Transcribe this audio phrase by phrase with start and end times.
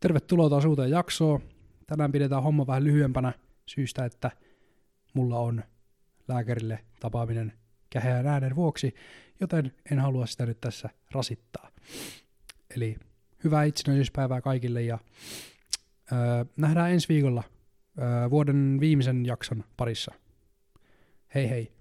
[0.00, 1.40] Tervetuloa taas uuteen jaksoon.
[1.86, 3.32] Tänään pidetään homma vähän lyhyempänä
[3.66, 4.30] syystä, että
[5.14, 5.64] mulla on
[6.28, 7.52] lääkärille tapaaminen
[7.90, 8.94] käheän äänen vuoksi,
[9.40, 11.70] joten en halua sitä nyt tässä rasittaa.
[12.76, 12.96] Eli
[13.44, 14.98] hyvää itsenäisyyspäivää kaikille ja
[16.12, 17.42] öö, nähdään ensi viikolla
[17.98, 20.14] öö, vuoden viimeisen jakson parissa.
[21.34, 21.72] Hei hei!